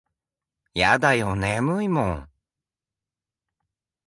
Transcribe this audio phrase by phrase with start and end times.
[0.73, 2.29] やだよ眠いもん。